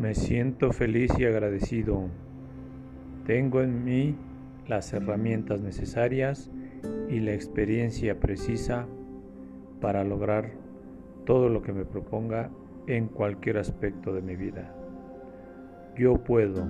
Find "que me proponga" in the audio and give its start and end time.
11.60-12.50